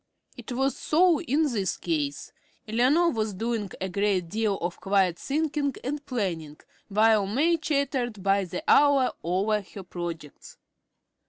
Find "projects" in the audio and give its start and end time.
9.83-10.57